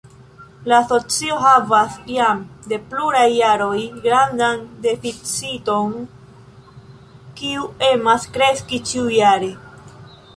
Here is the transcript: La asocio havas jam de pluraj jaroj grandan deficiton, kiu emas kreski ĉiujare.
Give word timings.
La 0.71 0.77
asocio 0.83 1.35
havas 1.41 1.97
jam 2.13 2.39
de 2.71 2.79
pluraj 2.93 3.25
jaroj 3.33 3.81
grandan 4.05 4.63
deficiton, 4.85 5.93
kiu 7.41 7.67
emas 7.91 8.25
kreski 8.39 8.81
ĉiujare. 8.93 9.51